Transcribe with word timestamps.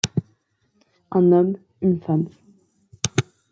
Un 1.11 1.31
homme, 1.31 1.57
une 1.83 2.01
femme. 2.01 2.25